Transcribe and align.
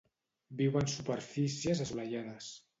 Viu 0.61 0.79
en 0.81 0.89
superfícies 0.95 1.85
assolellades. 1.89 2.53